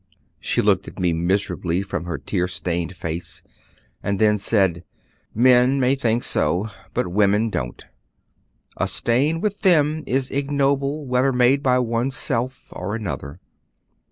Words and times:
She 0.39 0.63
looked 0.63 0.87
at 0.87 0.97
me 0.97 1.13
miserably 1.13 1.83
from 1.83 2.05
her 2.05 2.17
tear 2.17 2.47
stained 2.47 2.95
face, 2.95 3.43
and 4.01 4.17
then 4.17 4.39
said, 4.39 4.83
'Men 5.35 5.79
may 5.79 5.93
think 5.93 6.23
so, 6.23 6.71
but 6.95 7.09
women 7.11 7.51
don't; 7.51 7.85
a 8.77 8.87
stain 8.87 9.41
with 9.41 9.61
them 9.61 10.03
is 10.07 10.31
ignoble 10.31 11.05
whether 11.05 11.31
made 11.31 11.61
by 11.61 11.77
one's 11.77 12.17
self 12.17 12.69
or 12.75 12.95
another. 12.95 13.39